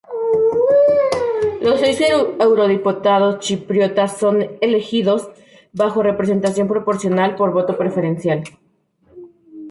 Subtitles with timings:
[1.61, 2.01] Los seis
[2.39, 5.29] eurodiputados chipriotas son elegidos
[5.73, 8.43] bajo representación proporcional por voto preferencial.